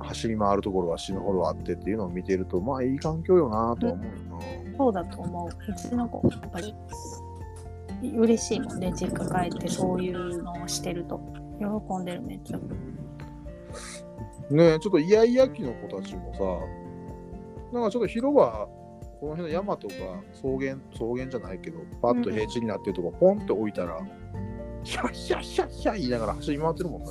[0.00, 4.12] 走り回るところは死ぬほどあってっていうのを見てると、まあいい環境よなとは思うよ
[4.78, 5.48] そうだと思う。
[5.48, 6.74] うちの子、やっぱり
[8.10, 8.92] 嬉しいもんね。
[8.94, 11.20] 実家帰ってそういうのをしてると。
[11.58, 11.66] 喜
[11.98, 12.58] んでるめっちゃ。
[14.50, 14.74] な。
[14.74, 16.40] ねちょっとイヤイヤ期の子たちもさ、
[17.72, 18.68] なんかちょっと広場、
[19.20, 19.94] この辺の山とか
[20.32, 23.98] 草原、草原じゃないけど、パッと平地になってるとこ、ポンって置いたら、
[24.84, 27.08] シャッシャッシャッシャッ言いながら走り回ってるもんね。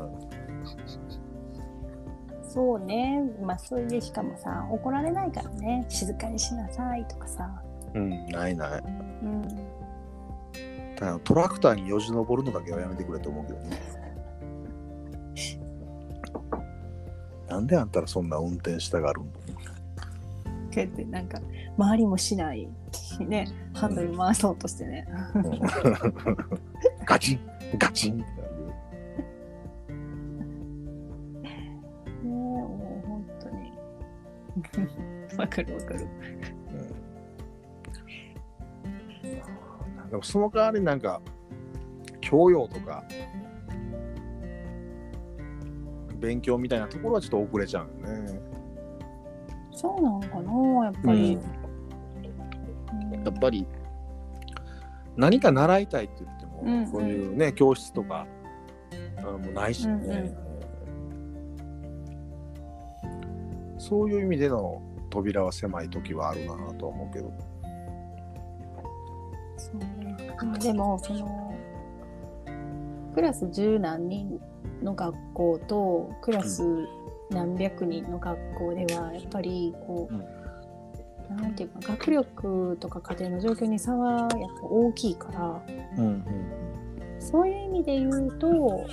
[2.44, 3.24] そうね。
[3.42, 5.86] まあそれでしかもさ、怒られないからね。
[5.88, 7.64] 静かにしなさいとかさ。
[7.94, 8.84] うん、ないない。
[9.24, 9.81] うん。
[11.02, 13.82] ただトラクターによじ登るのだけはやめてくれと思うけどね。
[17.50, 19.32] なんであんたらそんな運転したがるんこ
[20.78, 21.42] うやってなんか、
[21.76, 23.48] 周りもしないしね。
[23.74, 25.08] ハンドル回そうとしてね。
[25.34, 25.60] の
[27.04, 27.40] ガチン
[27.80, 28.66] ガチンってなる
[31.42, 33.74] ねえ、もう本当に。
[35.36, 36.08] わかるわかる。
[40.12, 41.22] でもその代わりなんか
[42.20, 43.04] 教養とか
[46.20, 48.40] 勉強みたいなところはちょっと遅れちゃうよね。
[49.72, 51.40] そうなのかなやっぱり。
[53.24, 53.66] やっぱり
[55.16, 58.28] 何か習いたいって言っても、うんうんそういうね教室とか
[59.18, 60.34] あうないしね、
[63.78, 67.51] そういう意味での扉は狭い時はあるなとは思うけど。
[70.60, 71.54] でもその
[73.14, 74.40] クラス十何人
[74.84, 76.64] の学校とクラス
[77.30, 85.64] 何百人の学校ではやっぱりこう、なんていうか学力とか家庭の状況に差はやっぱ大きいから
[85.98, 86.24] うんうん。
[87.20, 88.86] そういう意味で言うと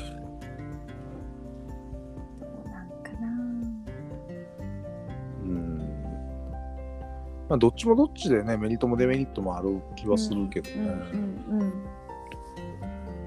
[7.48, 10.76] まあどっちもどっちでねメリットもデメリットもある気はするけどね。
[10.76, 11.98] うんうんうん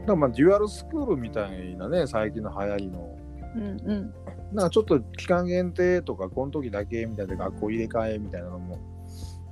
[0.02, 3.18] だからまあデュアルスクールみたいなね最近の流行りの。
[3.56, 4.14] うんうん。
[4.52, 8.80] なんかちょっと期間限定とかこの時だけみたいな学校入れ替えみたいなのも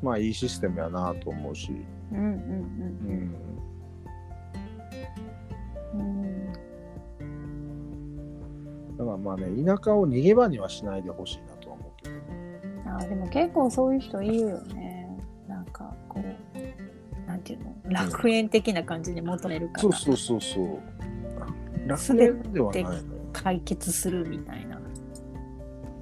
[0.02, 1.72] まあいいシステムやなと思うし、
[2.12, 2.36] うんうんうん、
[5.96, 6.02] うん。
[6.02, 6.54] うん。
[8.98, 11.49] だからまあね田舎を逃げ場にはしないでほしい
[13.00, 15.10] あーでも結構そういう人いるよね。
[15.48, 20.80] なんかこう、なんていうの、楽園的な感じに求めるから、そうそうそうそう。
[21.88, 22.84] 楽園ではない。
[23.32, 24.80] 解決するみたいな。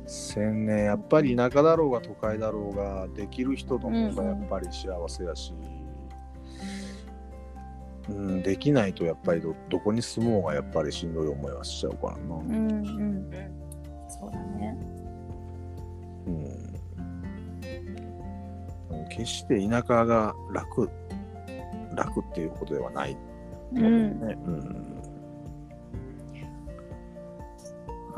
[0.08, 4.40] 千年やっぱり田舎だろうが都会だろうができる人の方がうんうん。
[4.40, 5.54] やっぱり幸せやし、
[8.10, 13.30] うんできないとやっぱりどどこに住もうがやっぱりしんどい思いはしちゃうからな、うんうんうん。
[14.08, 14.78] そうだね。
[16.28, 16.67] うん
[19.08, 20.90] 決して田舎が楽
[21.96, 23.18] 楽っていうことではない
[23.74, 24.20] うん。
[24.20, 24.98] ね、うん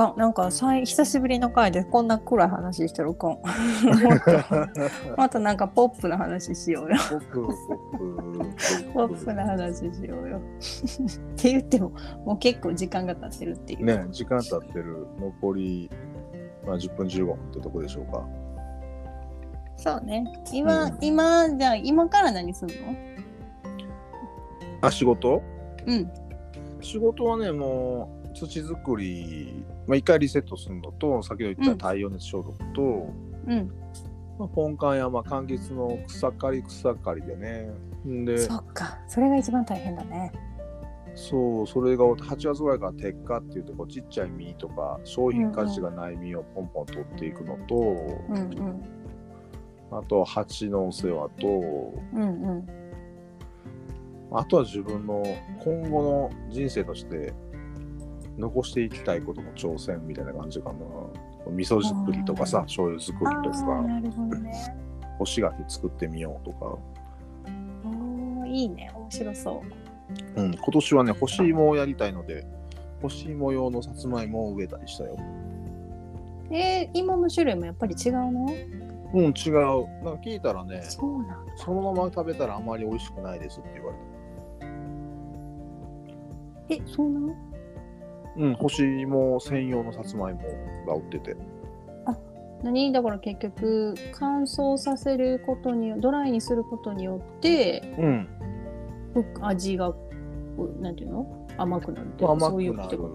[0.02, 3.32] あなんかさい久しぶりの回でこんな暗い話してるかん。
[3.32, 6.96] もっとまたなんかポップな話しようよ。
[7.10, 7.56] ポップポッ
[8.48, 10.38] プポップな話しようよ。
[10.38, 10.42] っ
[11.36, 11.90] て言っても
[12.26, 13.84] もう結構時間が経ってるっていう。
[13.84, 15.90] ね時間経ってる残り、
[16.66, 18.26] まあ、10分15分ってとこでしょうか
[19.82, 20.26] そうね。
[20.52, 22.76] 今、うん今じゃあ今から何すんの？
[24.82, 25.42] あ仕事？
[25.86, 26.12] うん。
[26.82, 32.82] 仕事はねもう土作り、まあ、一回リセットするのと先ほど言った太陽熱消毒と、
[33.48, 33.72] うん。
[34.38, 37.70] まあ、ポンカンやまあ柑橘の草刈り草刈りでね
[38.06, 38.98] んでそっか。
[39.08, 40.34] それが一番大変だね。
[41.16, 48.99] そうそれが8月ぐらいから鉄火っていうとこうちっちゃい実とか商品価値がない実をポンポン取っていくのと、うんうん。
[49.92, 52.68] あとは蜂のお世話とうんうん。
[54.32, 55.24] あとは自分の
[55.64, 57.34] 今後の人生として
[58.38, 60.76] 残していきたいことの挑戦みたいな感じかな。
[61.52, 63.84] 味噌作りとかさ醤油作りとか。
[65.18, 66.78] 干し柿作ってみようとか。
[68.48, 68.92] いいね。
[68.96, 69.62] 面白そ
[70.36, 72.46] うん、今年はね、干し芋をやりたいので、
[73.02, 75.18] 干し芋用のさつまいもを植えたりしたよ。
[76.50, 76.56] う。
[76.56, 78.50] えー、芋の種類もやっぱり違うの？
[79.14, 79.54] うん、違う。
[80.04, 81.54] なんか聞いたらね、そうなんだ。
[81.56, 83.98] そのまま食べたらあまり美味しくないですって言われ
[86.78, 87.30] え、そうなの？
[87.30, 87.36] た。
[88.38, 90.42] うん、干し芋専用のさつまいも
[90.88, 91.36] が売ってて。
[92.62, 92.92] 何？
[92.92, 98.28] だから結局乾燥させることによドライにすることによってうん、
[99.14, 99.98] ふ味がう
[100.82, 101.48] なんていうの？
[101.58, 102.88] 甘くなるっていうそういうくなる。
[102.88, 103.10] ってこ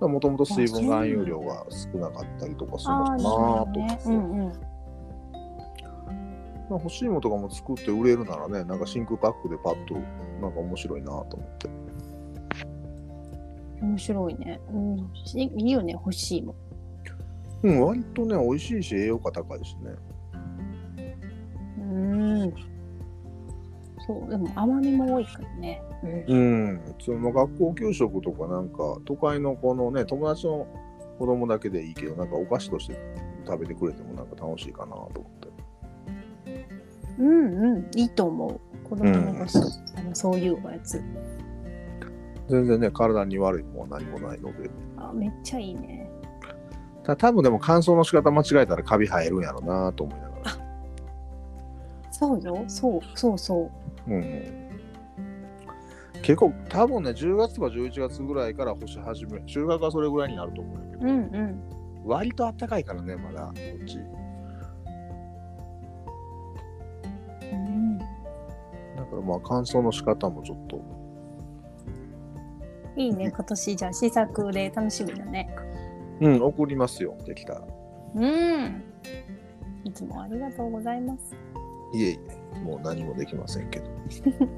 [0.00, 3.80] ともともと水分含有量が少なかったりとかするのああかなーと思って。
[3.80, 4.00] なるほどね。
[4.06, 4.52] うんうん。
[6.70, 9.94] まあ欲しいものとかも作って売れるならね、なんか真空パックでパッと
[10.40, 11.68] なんか面白いなと思って。
[13.80, 14.60] 面白いね。
[14.72, 15.10] うん。
[15.24, 16.56] しいいよね、欲しいもん。
[17.64, 19.90] うん、割とね、美味しいし栄養価高いしね。
[21.78, 22.54] うーん。
[24.06, 25.82] そう、でも甘みも多いからね。
[26.02, 26.24] うん。
[26.26, 30.66] うん、その学校給食とかなんか都会のこのね、友達の
[31.18, 32.98] 子供だけでいいけど、なんかお菓子として
[33.46, 35.53] 食べてくれてもなんか楽しいかなと思って。
[37.18, 37.90] うんうん。
[37.94, 38.88] いいと思う。
[38.88, 39.58] 子供の欲しい、
[39.96, 41.02] あのそういうおやつ。
[42.48, 44.70] 全然ね、体に悪いものは何もないので。
[44.96, 46.10] あ、めっちゃいいね。
[47.04, 50.52] た多分でも乾燥の仕方間違えたらカビ生えるんやろうなと思いながら。
[52.10, 52.64] そうよ。
[52.68, 53.70] そう、そうそ
[54.06, 54.12] う。
[54.12, 54.64] うん。
[56.22, 61.62] 結構多分ね、10月とか11月ぐらいから干し始め、収穫はそれぐらいになると思うんだけど、うんうん。
[62.04, 63.98] 割と暖かいからね、まだ、こっち。
[69.14, 70.80] かから、まあ、感想の仕方もちょっと、
[72.96, 75.54] いいね、今年じゃあ試作で楽しみだね。
[76.20, 77.62] うん、送りますよ、できたら。
[78.14, 78.82] うん。
[79.84, 81.34] いつもありがとうございます。
[81.92, 82.18] いえい
[82.56, 83.86] え、もう何もできませんけど。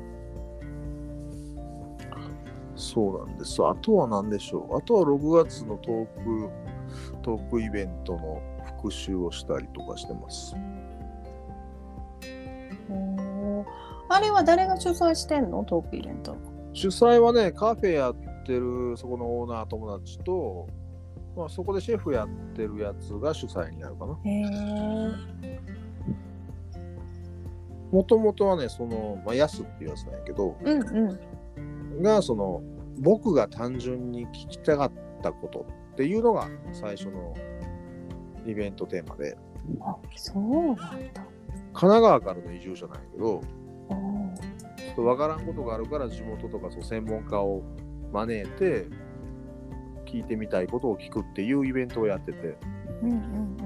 [2.76, 3.64] そうなんです。
[3.64, 4.76] あとは何でしょう。
[4.76, 6.50] あとは6月のトーク、
[7.22, 8.42] トークイベントの
[8.78, 10.54] 復習をしたりとかしてます。
[12.90, 13.25] おー
[14.08, 15.64] あれは誰が主催してんの？
[15.64, 16.36] トークイベント。
[16.72, 20.68] 主催はね、カフェやってるそこのオーナー友達と、
[21.36, 24.18] まあ、そこでシェフやってるやつが主催になるかな。
[24.24, 24.30] へ
[25.42, 25.60] え。
[27.92, 32.02] もともとはね、その、まあ、ヤスっていうやつなんやけど、うんうん。
[32.02, 32.62] が、その、
[32.98, 34.92] 僕が単純に聞きたかっ
[35.22, 37.34] たことっていうのが最初の
[38.46, 39.36] イベントテーマで、
[39.80, 40.86] あ、そうなんだ。
[41.72, 43.40] 神奈川からの移住者なんやけど、
[44.96, 47.62] とわからんことがあるから地元とかそう専門家を
[48.12, 48.86] 招いて、
[50.06, 52.56] 聞いてみたいことを聞くっていうイベントをやってて、
[53.02, 53.56] うんうん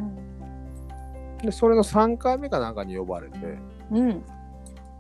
[1.43, 3.39] で、それの3回目かなんかに呼ばれて、
[3.91, 4.25] うん。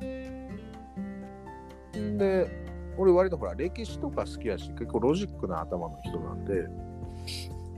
[0.00, 2.14] うん。
[2.14, 2.48] んで、
[2.96, 6.66] 俺割とほら歴史とか好きやし、結構ロジックな頭の人なんで、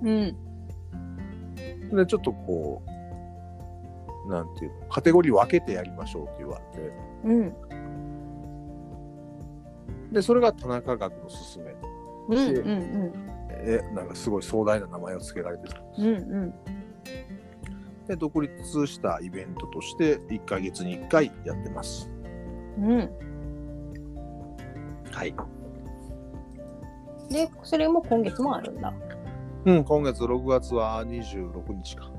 [0.02, 1.96] うん。
[1.96, 6.92] で、ちょっとこう、なんていうの、カテゴリー分けてやりましょうって言われて、
[7.24, 7.54] うん。
[10.12, 11.74] で、それが田中学の勧め。
[12.28, 13.32] うんうん
[13.64, 15.80] え、なんかすごい壮大な名前を付けられてた。
[15.98, 16.06] うん。
[16.06, 16.10] う
[16.46, 16.54] ん
[18.06, 22.10] で、独立したイベントとして1ヶ月に1回やってます。
[22.78, 22.90] うん。
[22.90, 23.10] うん。
[25.12, 25.34] はい。
[27.30, 28.92] で、それも今月もあるんだ。
[29.64, 32.10] うん、今月6月は26日か。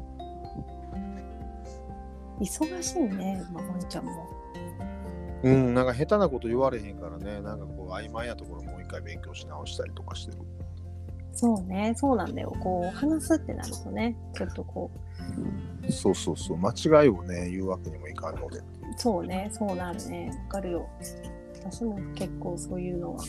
[2.40, 4.30] 忙しいね、まほんちゃんも。
[5.44, 10.38] うん、なんか下手なこと言われへんからね、なんかこう曖昧なところもう一回勉強し直したりとかしてる。
[11.34, 12.56] そうね、そうなんだよ。
[12.62, 14.92] こう、話すってなるとね、ちょっとこ
[15.90, 18.60] そうそうそう、間違いをね、言うわけにもいかんので。
[18.60, 18.64] う、
[18.96, 20.32] そうね、そうなるね。
[20.46, 20.88] わかるよ。
[21.56, 23.24] 私も結構そういうのは。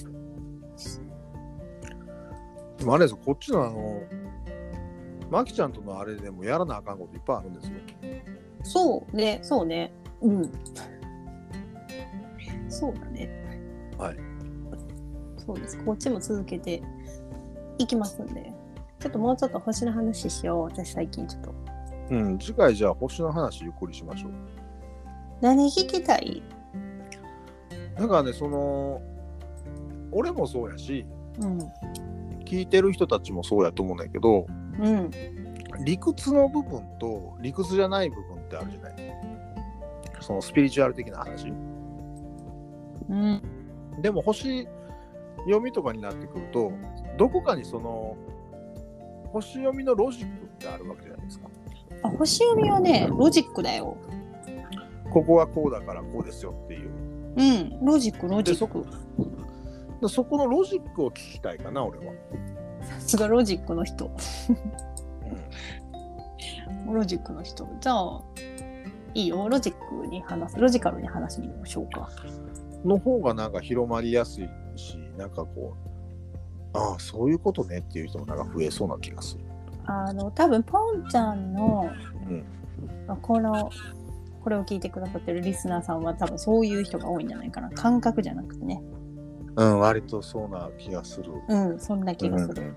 [2.78, 4.02] でもあれですよ、こっちのあの、
[5.30, 7.72] マキちゃんとのあれでもやらなあかんこといっぱいあるんですよ。
[8.62, 9.92] そうね、そうね。
[10.20, 10.52] うん。
[12.74, 13.30] そうだね。
[13.96, 14.16] はい。
[15.38, 15.78] そうです。
[15.84, 16.82] こっちも続けて
[17.78, 18.52] いきますんで。
[18.98, 20.64] ちょっともうちょっと星の話しよう。
[20.64, 21.54] 私最近ちょっと。
[22.10, 24.32] うん、次回じゃあ星の話ゆっくりしましょう。
[25.40, 26.42] 何聞きたい？
[27.96, 29.00] だからね、その、
[30.10, 31.06] 俺もそうやし、
[31.38, 31.58] うん。
[32.44, 34.46] 聞いてる人たちもそうやと思うんだけど、
[34.80, 35.10] うん。
[35.84, 38.94] 理屈の部分と理屈じゃない部分ってあるじゃない？
[40.20, 41.52] そのスピリチュアル的な話。
[43.08, 43.42] うん。
[44.00, 44.66] でも星
[45.44, 46.72] 読みとかになってくると、
[47.16, 48.16] どこかにその、
[49.32, 51.48] 星読みのロジックってあるわけじゃないですか。
[52.02, 53.96] あ、星読みはね、ロジックだよ。
[55.10, 56.90] ここはこうだからこうですよっていう。
[57.36, 57.84] うん。
[57.84, 58.86] ロジック、ロジック。
[60.00, 62.12] でそこのロジックを聞きたいかな、俺は。
[62.82, 64.10] さすがロジックの人。
[66.86, 67.66] ロジックの人。
[67.80, 68.22] じゃあ、
[69.14, 69.48] いいよ。
[69.48, 70.60] ロジックに話す。
[70.60, 72.10] ロジカルに話してみましょうか。
[72.84, 75.76] の方がなんか広まりやすいし、なんかこ
[76.74, 79.44] う、ああ、そういうことねっていう人もなんか増えそうな気がする。
[79.86, 81.90] あの、多分ポンちゃんの、
[82.28, 82.44] うん
[83.06, 83.70] まあこの、
[84.42, 87.70] これを聞いてくださってるリスナーさんは多分そういう人が多いんじゃないかな。
[87.70, 88.82] 感覚じゃなくてね。
[89.56, 91.32] うん、割とそうな気がする。
[91.48, 92.74] うん、そんな気がする。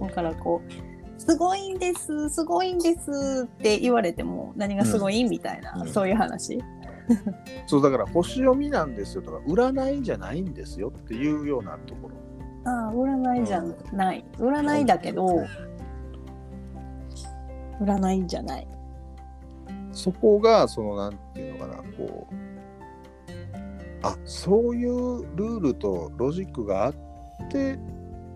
[0.00, 6.62] だからこう、すごいんです、すごいんですって言われても何がすごい、みたいな、うんそういう話。
[7.66, 12.14] そうだから星読みなんですよとか占いじゃないんですよっていうようなところ。
[12.64, 14.24] ああ、占いじゃない。
[14.38, 15.26] 占いだけど、
[17.80, 18.66] 占いじゃない。
[19.92, 22.34] そこがそのなんていうのかなこう
[24.02, 26.94] あそういうルールとロジックがあっ
[27.50, 27.78] て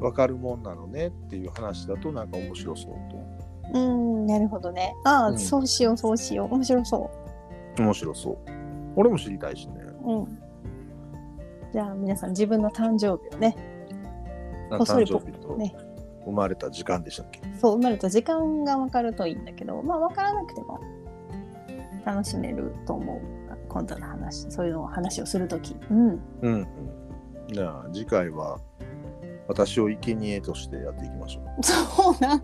[0.01, 3.23] 分かるもんなのねっていう話だとなんか面白そうと
[3.75, 4.93] うん、なるほどね。
[5.05, 6.55] ああ、うんそうしよう、そうしよう。
[6.55, 7.11] 面白そ
[7.79, 8.62] 面白そう
[8.97, 9.75] 俺も知りたいしね
[10.05, 10.11] う。
[10.11, 10.39] うん。
[11.73, 13.57] じゃあ皆さん自分の誕生日をね、
[14.71, 15.75] なこっそり誕生日とね
[16.25, 20.81] 生まれた時間でしたっけ、そう、生まれた時間が分かるといいんだけど、まあ分からなくても
[22.05, 23.21] 楽しめると思う。
[23.69, 25.75] 今度の話、そういうのを話をするとき。
[25.91, 26.09] うん。
[26.09, 26.67] うんうん
[27.53, 28.59] じゃあ次回は
[29.47, 32.39] 私を生贄としてやっていきましょ そうなん。
[32.39, 32.43] う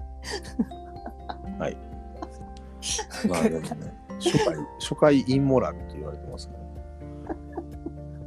[3.29, 6.59] まあでもね初回 初回インモラルって言われてますから、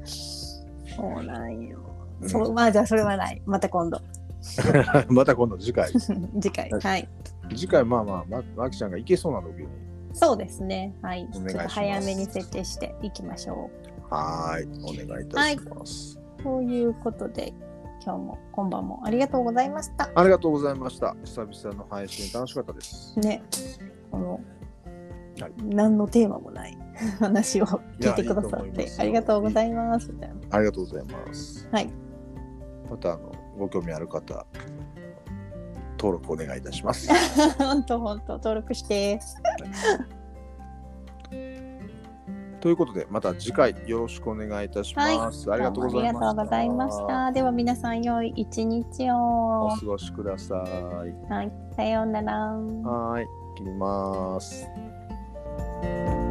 [0.06, 1.80] そうなんよ。
[2.22, 3.42] うんそうまあじゃあそれはない。
[3.46, 4.00] また今度。
[5.10, 5.92] また今度次回。
[6.40, 6.70] 次回。
[6.70, 7.10] はい。
[7.56, 9.68] 次回、まあまあ、ままきちゃんがいけそうな時に。
[10.14, 10.96] そうですね。
[11.02, 11.28] はい。
[11.32, 13.70] ちょっと早めに設定していきましょ
[14.10, 15.04] はーい。
[15.04, 16.20] お願いいたします。
[16.40, 16.44] う。
[16.44, 17.54] ということで、
[18.04, 20.10] 今日も今晩もありがとうございました。
[20.14, 21.16] ありがとうございました。
[21.24, 23.20] 久々の配信楽しかったです。
[23.20, 23.44] ね。
[24.10, 24.40] この、
[25.40, 26.78] はい何のテーマもない
[27.20, 30.12] 話を聞いてくださってありがとうございます。
[30.12, 31.68] みたいなありがとうございます。
[31.72, 31.90] はい。
[32.90, 34.46] また、あの、ご興味ある方、
[35.98, 37.10] 登録お願いいたします。
[37.58, 39.20] 本当本当登録して。
[42.60, 45.52] ということで、また次回よろしくお願いいたします。
[45.52, 47.32] ありがとうございありがとうございました。
[47.32, 49.66] では皆さん良い一日を。
[49.66, 51.32] お過ごしください。
[51.34, 51.52] はい。
[51.76, 52.34] さようなら。
[52.34, 53.28] はーい。
[53.56, 54.70] 切ります。
[55.82, 56.31] thank you